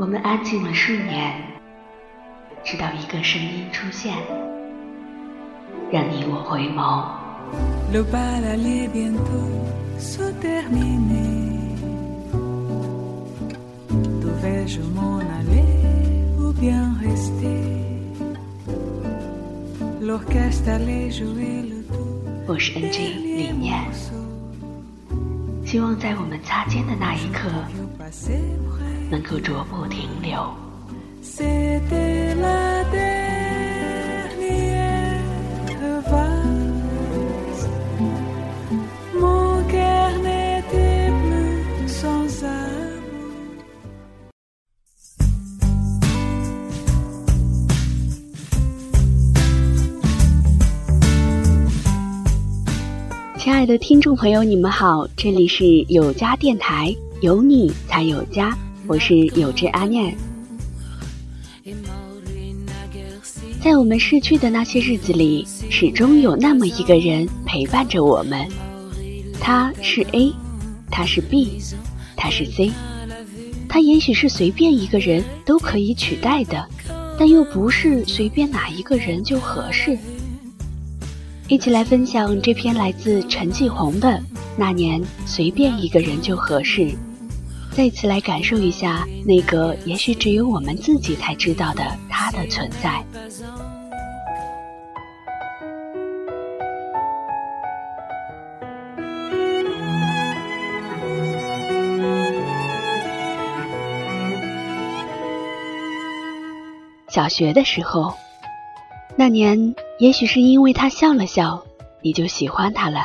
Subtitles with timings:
[0.00, 1.34] 我们安静了数年，
[2.64, 4.16] 直到一个声音出现，
[5.90, 7.04] 让你我回眸。
[22.46, 23.84] 我是 NG 李念，
[25.68, 27.50] 希望在我们擦肩的那一刻，
[29.10, 30.50] 能够逐步停留。
[53.58, 60.16] 亲爱的听众朋友，你们好，这里是有家电台，有你才有家，我是有志阿念。
[63.60, 68.46] 在我们逝去的那些日子里，始终有那么一个人陪伴着我们，
[69.40, 70.32] 他是 A，
[70.88, 71.60] 他是 B，
[72.16, 72.70] 他是 C，
[73.68, 76.64] 他也许是随便一个人都可以取代的，
[77.18, 79.98] 但又不是随便哪一个人就合适。
[81.48, 84.08] 一起来分享这篇来自陈继红的
[84.54, 86.82] 《那年随便一个人就合适》，
[87.72, 93.02] 再次来感受一下那个也许只有我们自己才知道的他的存在。
[107.08, 108.12] 小学的时候，
[109.16, 109.74] 那年。
[109.98, 111.64] 也许是因为他笑了笑，
[112.02, 113.04] 你就喜欢他了。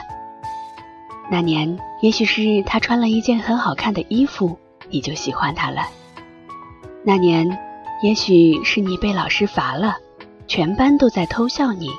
[1.32, 5.88] 那年，也许是他穿了一件很好看的衣服，你就喜欢他了。
[7.04, 7.58] 那年，
[8.04, 9.96] 也许是你被老师罚了，
[10.48, 11.90] 全班都在偷笑你，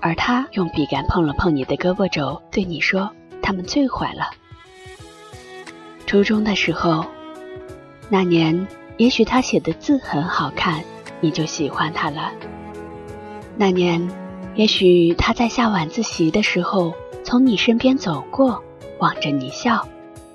[0.00, 3.10] 而他用笔杆碰了碰你的胳膊肘，对你说
[3.42, 4.30] ：“他们最坏了。”
[6.06, 7.04] 初中的时候，
[8.08, 10.84] 那年，也许他写的字很好看，
[11.20, 12.30] 你就喜欢他了。
[13.60, 14.08] 那年，
[14.54, 18.64] 也许他在下晚自习的时候从你身边走过，
[19.00, 19.86] 望着你笑，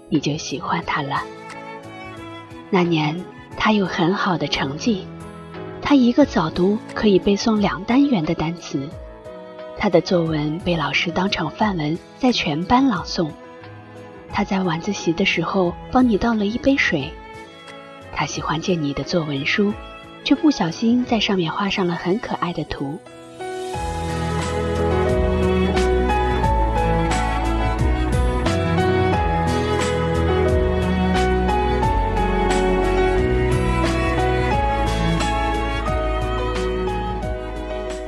[0.09, 1.23] 你就喜欢他了。
[2.69, 3.19] 那年
[3.57, 5.07] 他有很好的成绩，
[5.81, 8.87] 他一个早读可以背诵两单元的单词，
[9.75, 13.31] 他的作文被老师当成范文在全班朗诵。
[14.31, 17.11] 他在晚自习的时候帮你倒了一杯水，
[18.13, 19.73] 他喜欢借你的作文书，
[20.25, 22.99] 却不小心在上面画上了很可爱的图。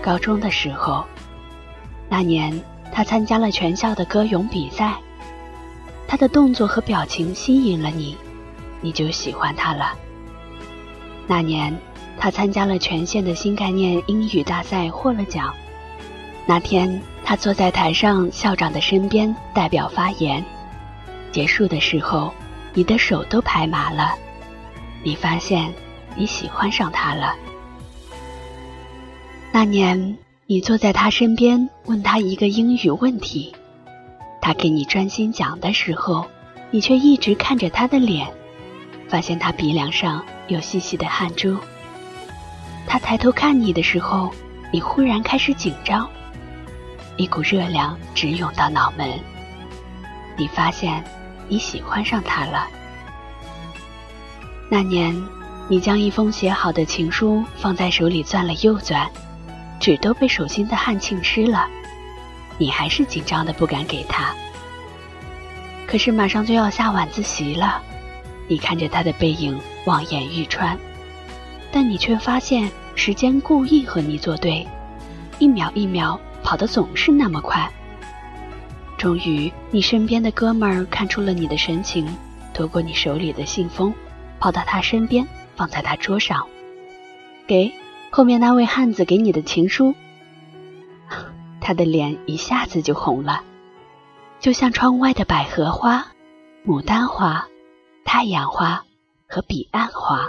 [0.01, 1.05] 高中的时候，
[2.09, 2.59] 那年
[2.91, 4.95] 他参加了全校的歌咏比赛，
[6.07, 8.17] 他的动作和表情吸引了你，
[8.81, 9.93] 你就喜欢他了。
[11.27, 11.77] 那年
[12.19, 15.53] 他参加了全县的新概念英语大赛，获了奖。
[16.45, 20.43] 那天他坐在台上校长的身边代表发言，
[21.31, 22.33] 结束的时候，
[22.73, 24.15] 你的手都拍麻了，
[25.03, 25.73] 你发现
[26.15, 27.35] 你喜欢上他了。
[29.51, 33.53] 那年，你坐在他身边，问他一个英语问题，
[34.41, 36.25] 他给你专心讲的时候，
[36.71, 38.27] 你却一直看着他的脸，
[39.07, 41.57] 发现他鼻梁上有细细的汗珠。
[42.87, 44.33] 他抬头看你的时候，
[44.71, 46.09] 你忽然开始紧张，
[47.17, 49.19] 一股热量直涌到脑门。
[50.37, 51.03] 你发现
[51.47, 52.67] 你喜欢上他了。
[54.69, 55.15] 那年，
[55.67, 59.09] 你将一封写好的情书放在手里攥了又攥。
[59.79, 61.67] 纸都被手心的汗浸湿了，
[62.57, 64.33] 你还是紧张的不敢给他。
[65.85, 67.79] 可是马上就要下晚自习了，
[68.47, 70.77] 你看着他的背影望眼欲穿，
[71.77, 74.65] 但你却发现时间故意和你作对，
[75.37, 77.71] 一秒一秒跑得总是那么快。
[78.97, 82.07] 终于，你身边的哥们儿看出了你的神情，
[82.51, 83.93] 夺过你手里的信封，
[84.39, 86.47] 跑到他身边，放在他桌上，
[87.45, 87.71] 给。
[88.09, 89.93] 后面那位汉子给你的情书，
[91.61, 93.43] 他的脸一下子就红了，
[94.39, 96.07] 就像窗外的百合花、
[96.65, 97.47] 牡丹花、
[98.03, 98.83] 太阳花
[99.27, 100.27] 和彼岸花。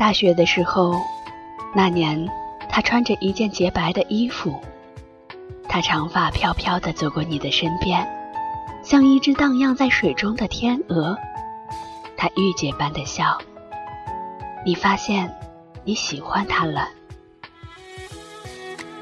[0.00, 0.98] 大学的时候，
[1.74, 2.26] 那年
[2.70, 4.58] 他穿着一件洁白的衣服，
[5.68, 8.08] 他长发飘飘地走过你的身边，
[8.82, 11.18] 像一只荡漾在水中的天鹅。
[12.16, 13.36] 他御姐般的笑，
[14.64, 15.30] 你发现
[15.84, 16.88] 你喜欢他了。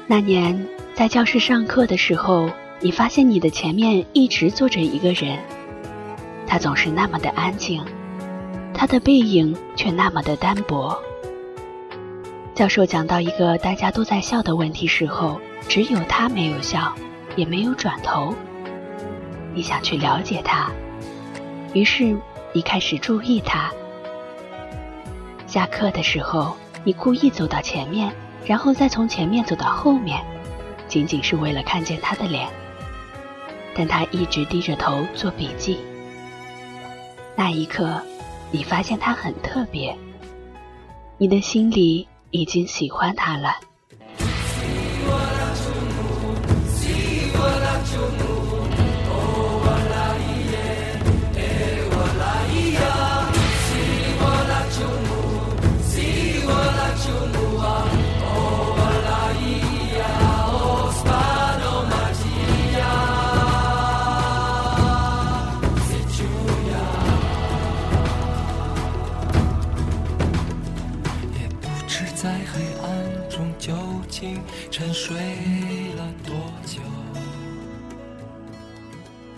[0.05, 2.49] 那年在教室上课的时候，
[2.81, 5.39] 你发现你的前面一直坐着一个人，
[6.45, 7.81] 他总是那么的安静，
[8.79, 10.97] 他的背影却那么的单薄。
[12.55, 15.37] 教授讲到一个大家都在笑的问题时候，
[15.67, 16.95] 只有他没有笑，
[17.35, 18.33] 也没有转头。
[19.53, 20.71] 你想去了解他，
[21.73, 22.15] 于是
[22.53, 23.69] 你开始注意他。
[25.45, 26.55] 下课的时候，
[26.85, 28.09] 你故意走到前面。
[28.45, 30.23] 然后再从前面走到后面，
[30.87, 32.47] 仅仅是为了看见他的脸。
[33.75, 35.79] 但他一直低着头做笔记。
[37.35, 38.01] 那一刻，
[38.51, 39.95] 你发现他很特别，
[41.17, 43.68] 你的心里已经喜欢他了。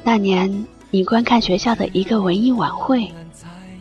[0.04, 3.12] 那年，你观看学校的一个文艺晚会，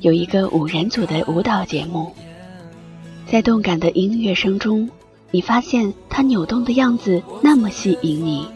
[0.01, 2.13] 有一个五人组的舞蹈节目。
[3.27, 4.89] 在动感的音乐声中，
[5.31, 8.47] 你发现他扭动的样子那么吸引你。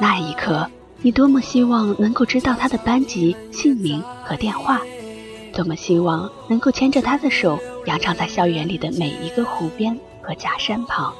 [0.00, 0.68] 那一刻，
[1.00, 4.80] 你多么希望能够知道他的班级、姓名和电话，
[5.52, 11.14] 多么希望能够牵着他的手，扬长在校园里的每一个湖边和假山旁。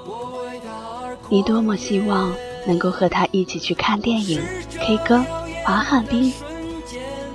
[1.28, 2.34] 你多么希望
[2.66, 4.40] 能够和他一起去看电影、
[4.78, 5.24] K 歌、
[5.64, 6.30] 滑旱冰。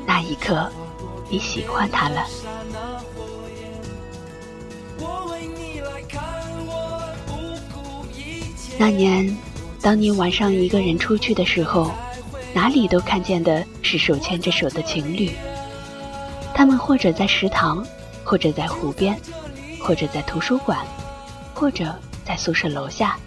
[0.05, 0.71] 那一刻，
[1.29, 2.23] 你喜欢他了。
[8.77, 9.35] 那年，
[9.81, 11.91] 当你晚上一个人出去的时候，
[12.53, 15.31] 哪里都看见的是手牵着手的情侣。
[16.53, 17.83] 他们或者在食堂，
[18.23, 19.19] 或者在湖边，
[19.81, 20.85] 或者在图书馆，
[21.55, 23.17] 或者在宿舍楼下。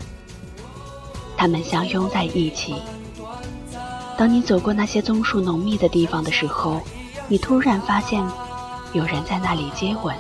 [1.36, 2.76] 他们相拥在一起。
[4.16, 6.80] 当你走过那些棕树浓密的地方的时候，
[7.28, 8.24] 你突然发现
[8.92, 10.14] 有人在那里接吻。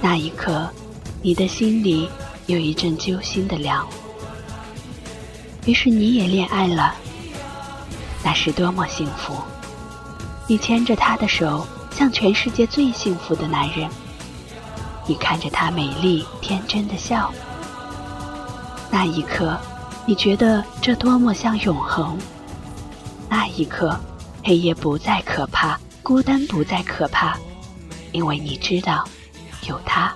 [0.00, 0.68] 那一刻，
[1.22, 2.08] 你的心里
[2.46, 3.86] 有一阵揪心的凉。
[5.66, 6.94] 于是你也恋爱了。
[8.22, 9.34] 那是多么幸福！
[10.46, 13.88] 你牵着他的手，像全世界最幸福的男人。
[15.06, 17.32] 你看着他美丽天真的笑。
[18.90, 19.58] 那一刻。
[20.06, 22.18] 你觉得这多么像永恒？
[23.30, 23.98] 那一刻，
[24.42, 27.38] 黑夜不再可怕，孤单不再可怕，
[28.10, 29.04] 因为你知道，
[29.68, 30.12] 有他。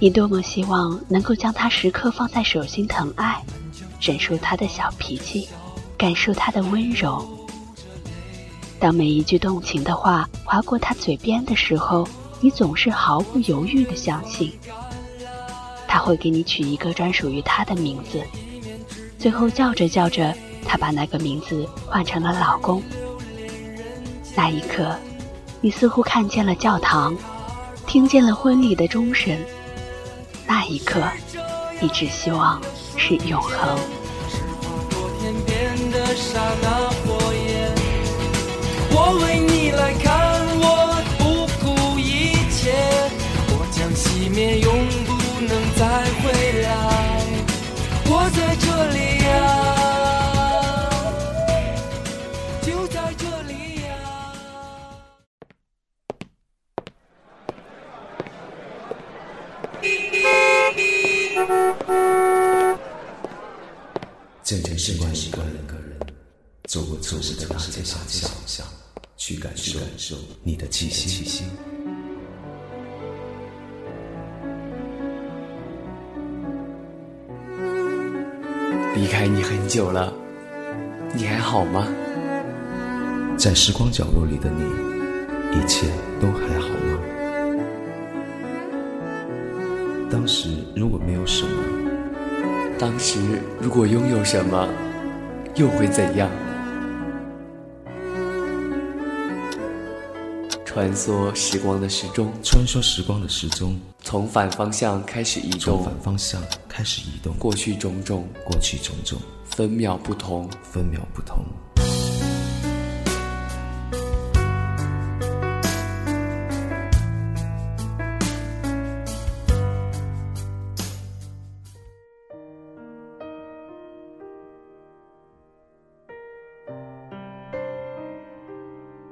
[0.00, 3.42] 你多么希望能够将他时刻放在手心疼爱，
[4.00, 5.46] 忍受他的小脾气，
[5.98, 7.22] 感受他的温柔。
[8.80, 12.08] 当每一句动情的话划过他嘴边的时候，
[12.40, 14.50] 你总是毫不犹豫地相信。
[15.86, 18.22] 他会给你取一个专属于他的名字，
[19.18, 20.34] 最后叫着叫着，
[20.66, 22.82] 他把那个名字换成了老公。
[24.36, 24.96] 那一刻，
[25.60, 27.16] 你似乎看见了教堂，
[27.86, 29.38] 听见了婚礼的钟声。
[30.46, 31.02] 那一刻，
[31.80, 32.60] 你只希望
[32.96, 33.78] 是永恒。
[38.96, 39.92] 我为你来
[70.42, 71.44] 你的气息。
[78.94, 80.12] 离开你很久了，
[81.12, 81.86] 你还好吗？
[83.36, 84.62] 在时光角落里的你，
[85.58, 85.88] 一切
[86.20, 86.98] 都还好吗？
[90.08, 91.50] 当时如果没有什么，
[92.78, 93.18] 当时
[93.60, 94.68] 如果拥有什么，
[95.56, 96.30] 又会怎样？
[100.74, 111.44] 穿梭时光的时钟，穿梭时光的时钟，从反方向开始移动，从反方向开始移动，过去种种，过去种种，分秒不同，分秒不同。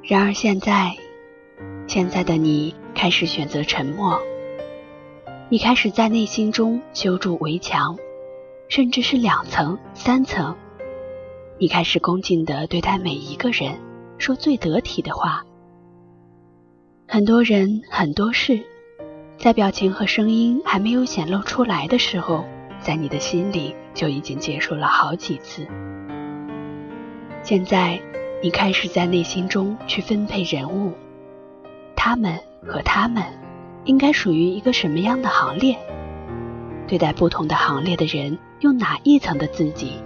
[0.03, 0.93] 然而现在，
[1.93, 4.19] 现在的你开始选择沉默。
[5.51, 7.99] 你开始在内心中修筑围墙，
[8.67, 10.57] 甚至是两层、三层。
[11.59, 13.79] 你开始恭敬地对待每一个人，
[14.17, 15.45] 说最得体的话。
[17.07, 18.65] 很多人、很多事，
[19.37, 22.47] 在表情和声音还没有显露出来的时候，
[22.81, 25.67] 在你的心里就已经结束了好几次。
[27.43, 28.01] 现在。
[28.43, 30.95] 你开始在内心中去分配人物，
[32.05, 33.23] 他们和他们
[33.85, 35.79] 应该属于一个什么样的行列？
[36.89, 40.03] 对待不同的行列的人，用哪一层的自己？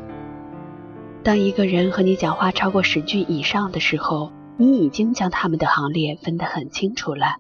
[1.22, 7.36] 当一个人和你讲话超过十句以上的时候，你已经将他们的行列分得很清楚了。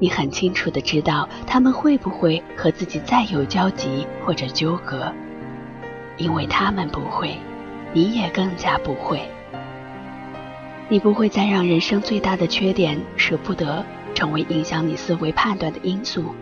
[0.00, 5.12] 你很清楚的知道他们会不会和自己再有交集或者纠葛，
[6.16, 7.36] 因为他们不会，
[7.92, 9.20] 你也更加不会。
[10.88, 16.34] 你不会再让人生最大的缺点舍不得成为影响你思维判断的因素。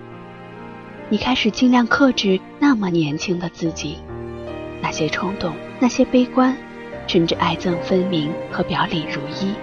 [1.09, 3.99] 你开始尽量克制那么年轻的自己，
[4.81, 6.57] 那些冲动，那些悲观，
[7.07, 9.55] 甚至爱憎分明和表里如一。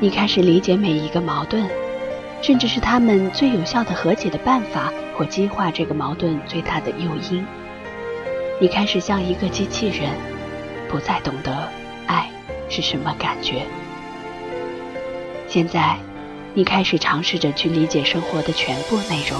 [0.00, 1.68] 你开始理解每一个矛盾，
[2.40, 7.44] 甚至是他们最有效的和解的办法或激化这个矛盾最大的诱因。
[8.60, 10.10] 你开始像一个机器人，
[10.88, 11.81] 不再懂得。
[12.72, 13.66] 是什么感觉？
[15.46, 15.98] 现在，
[16.54, 19.38] 你开始尝试着去理解生活的全部内容，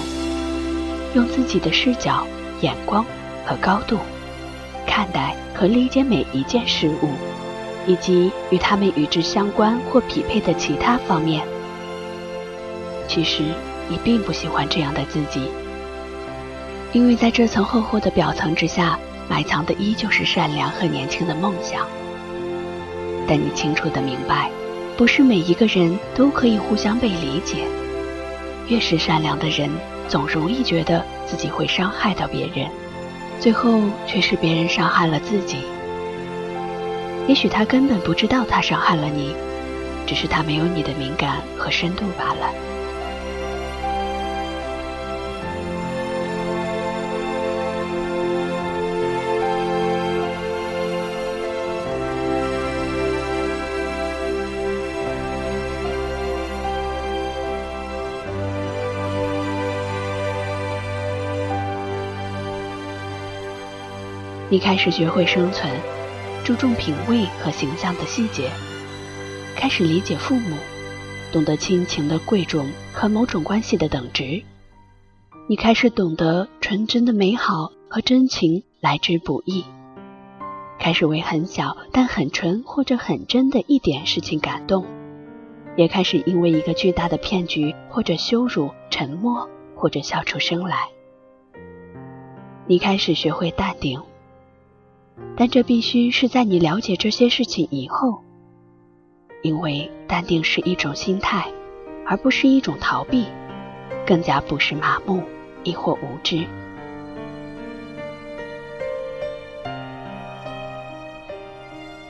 [1.14, 2.26] 用自己的视角、
[2.60, 3.02] 眼光
[3.46, 3.98] 和高度
[4.86, 7.08] 看待和理解每一件事物，
[7.86, 11.42] 以及与他们与之相关或匹配的其他方面。
[13.08, 13.42] 其实，
[13.88, 15.48] 你并不喜欢这样的自己，
[16.92, 18.98] 因为在这层厚厚的表层之下，
[19.30, 21.86] 埋藏的依旧是善良和年轻的梦想。
[23.26, 24.50] 但你清楚的明白，
[24.96, 27.64] 不是每一个人都可以互相被理解。
[28.68, 29.70] 越是善良的人，
[30.08, 32.68] 总容易觉得自己会伤害到别人，
[33.40, 35.58] 最后却是别人伤害了自己。
[37.26, 39.34] 也许他根本不知道他伤害了你，
[40.06, 42.52] 只是他没有你的敏感和深度罢了。
[64.52, 65.72] 你开始学会生存，
[66.44, 68.50] 注重品味和形象的细节，
[69.56, 70.54] 开始理解父母，
[71.32, 74.42] 懂得亲情的贵重和某种关系的等值。
[75.48, 79.64] 你开始懂得纯真的美好和真情来之不易，
[80.78, 84.84] 开始为很小但很纯或者很真的一点事情感动，
[85.76, 90.90] 也开始因为一个巨大的骗局或者羞辱沉默或者笑出声来。
[92.66, 93.98] 你开始学会淡定。
[95.36, 98.22] 但这必须是在你了解这些事情以后，
[99.42, 101.50] 因为淡定是一种心态，
[102.06, 103.26] 而不是一种逃避，
[104.06, 105.22] 更加不是麻木
[105.64, 106.44] 亦或无知。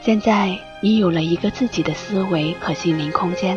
[0.00, 3.57] 现在你有了一个自己的思维和心灵空间，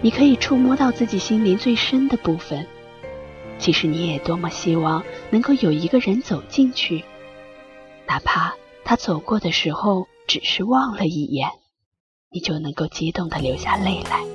[0.00, 2.66] 你可以触摸到自己心灵最深的部分。
[3.58, 7.04] 其实你也多么希望能够有一个人走进去，
[8.08, 8.52] 哪怕。
[8.92, 11.48] 他走过的时候，只是望了一眼，
[12.30, 14.31] 你就能够激动的流下泪来。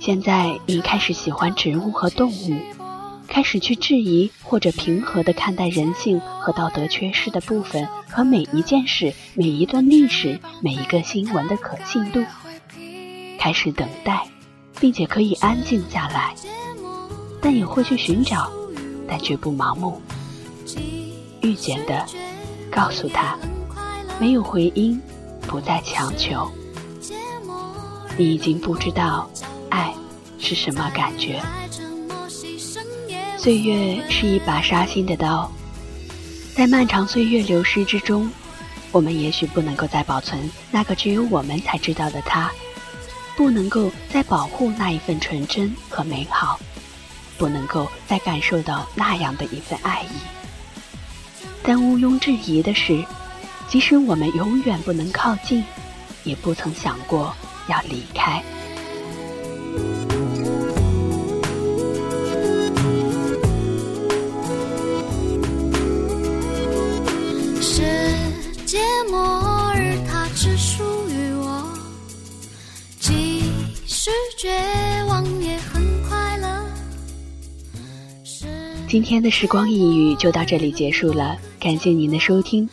[0.00, 2.58] 现在你开始喜欢植物和动物，
[3.28, 12.24] 开始去质疑或者平和地看待人性和道德缺失的部分和每一件事、每一段历史、每一个新闻的可信度，
[13.38, 14.26] 开始等待，
[14.80, 16.34] 并且可以安静下来，
[17.42, 18.50] 但也会去寻找
[19.06, 20.00] 但绝不盲目。
[21.42, 22.06] 遇见的，
[22.70, 23.38] 告诉他，
[24.18, 24.98] 没有回音，
[25.42, 26.50] 不再强求。
[28.16, 29.30] 你已经不知道
[30.40, 31.40] 是什么感觉。
[33.36, 35.50] 岁月是一把杀心的刀，
[36.54, 38.30] 在漫长岁月流失之中，
[38.90, 42.50] 我们也许不能够再保存那个只有我们才知道的他，
[43.36, 46.58] 不能够再保护那一份纯真和美好，
[47.38, 50.16] 不能够再感受到那样的一份爱意。
[51.62, 53.02] 但毋庸置疑的是，
[53.68, 55.64] 即使我们永远不能靠近，
[56.24, 57.34] 也不曾想过
[57.68, 58.42] 要离开。
[78.90, 82.68] 今天的时光一语就到这里结束了，感谢您的收听。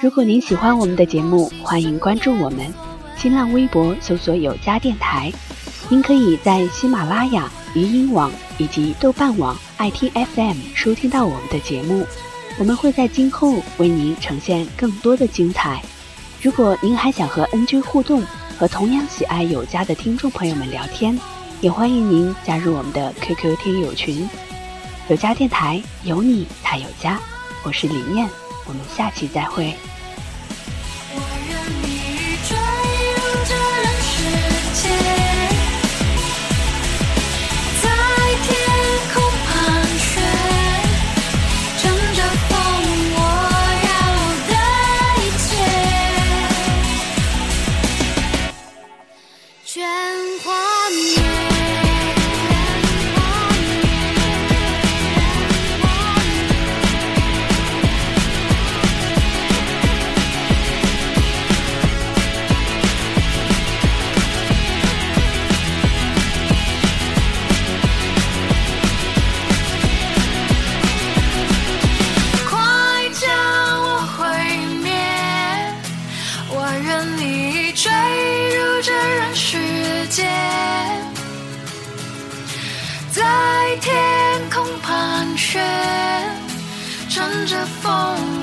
[0.00, 2.72] 如果您喜欢我们的节目，欢迎关注我们，
[3.16, 5.32] 新浪微博搜索“有家电台”。
[5.90, 12.06] 您可以在喜马拉雅、鱼音网以及豆瓣网、爱听 FM 收听到我们的节目。
[12.60, 15.82] 我们会在今后为您呈现更多的精彩。
[16.40, 18.22] 如果您还想和 NG 互动，
[18.56, 21.18] 和同样喜爱有家的听众朋友们聊天，
[21.60, 24.28] 也欢迎您加入我们的 QQ 听友群。
[25.08, 27.16] 有家电台，有你才有家。
[27.62, 28.28] 我是李念，
[28.64, 29.72] 我们下期再会。
[87.36, 88.35] 跟着风。